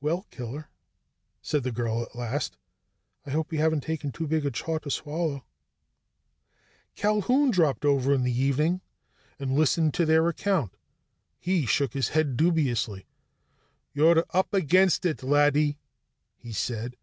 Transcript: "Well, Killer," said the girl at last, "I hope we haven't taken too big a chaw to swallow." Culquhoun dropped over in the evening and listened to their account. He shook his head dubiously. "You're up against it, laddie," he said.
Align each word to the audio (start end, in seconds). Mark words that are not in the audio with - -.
"Well, 0.00 0.26
Killer," 0.30 0.70
said 1.42 1.62
the 1.62 1.70
girl 1.70 2.00
at 2.00 2.16
last, 2.16 2.56
"I 3.26 3.30
hope 3.32 3.50
we 3.50 3.58
haven't 3.58 3.82
taken 3.82 4.10
too 4.10 4.26
big 4.26 4.46
a 4.46 4.50
chaw 4.50 4.78
to 4.78 4.90
swallow." 4.90 5.44
Culquhoun 6.96 7.50
dropped 7.50 7.84
over 7.84 8.14
in 8.14 8.22
the 8.22 8.32
evening 8.32 8.80
and 9.38 9.54
listened 9.54 9.92
to 9.92 10.06
their 10.06 10.26
account. 10.30 10.78
He 11.38 11.66
shook 11.66 11.92
his 11.92 12.08
head 12.16 12.38
dubiously. 12.38 13.06
"You're 13.92 14.24
up 14.30 14.54
against 14.54 15.04
it, 15.04 15.22
laddie," 15.22 15.78
he 16.38 16.54
said. 16.54 16.96